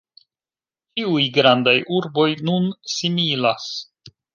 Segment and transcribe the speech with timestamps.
[1.01, 2.69] Ĉiuj grandaj urboj nun
[2.99, 3.73] similas.